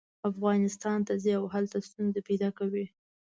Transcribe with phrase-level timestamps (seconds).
[0.29, 2.85] افغانستان ته ځي او هلته ستونزې پیدا کوي.